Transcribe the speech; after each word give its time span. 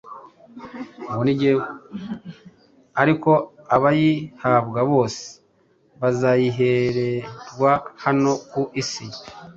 Ariko 3.01 3.31
abayihabwa 3.75 4.79
bose, 4.91 5.23
bazayihererwa 5.99 7.71
hano 8.03 8.31
ku 8.51 8.61
isi 8.81 9.05